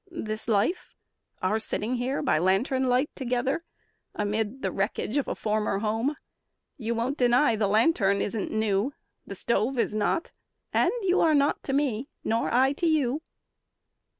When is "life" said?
0.47-0.89